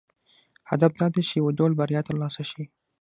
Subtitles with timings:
[0.69, 2.63] هدف دا دی چې یو ډول بریا ترلاسه شي.